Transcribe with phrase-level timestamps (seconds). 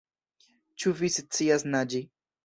[0.83, 2.01] Ĉu vi scias naĝi?